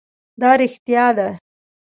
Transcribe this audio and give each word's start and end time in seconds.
دا 0.41 0.51
رښتیا 0.61 1.05
ده. 1.17 1.27